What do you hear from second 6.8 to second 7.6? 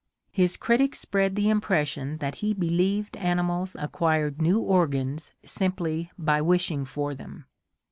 for them.